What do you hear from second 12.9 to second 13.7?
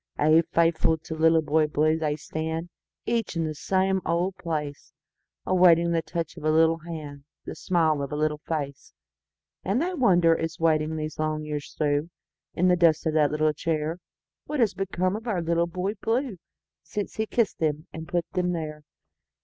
of that little